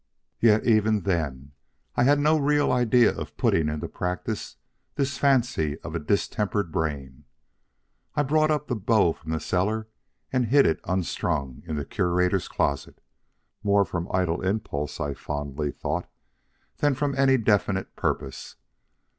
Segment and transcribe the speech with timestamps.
[0.39, 1.51] Yet even then
[1.95, 4.55] I had no real idea of putting into practice
[4.95, 7.25] this fancy of a distempered brain.
[8.15, 9.87] I brought the bow up from the cellar
[10.33, 12.99] and hid it unstrung in the Curator's closet,
[13.61, 16.09] more from idle impulse I fondly thought,
[16.77, 18.55] than from any definite purpose.